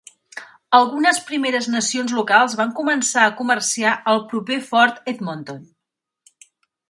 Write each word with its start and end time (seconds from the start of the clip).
Algunes 0.77 1.19
Primeres 1.27 1.67
Nacions 1.73 2.13
locals 2.19 2.55
van 2.61 2.71
començar 2.79 3.25
a 3.27 3.35
comerciar 3.43 3.93
al 4.13 4.23
proper 4.31 4.57
Fort 4.71 5.13
Edmonton. 5.13 5.61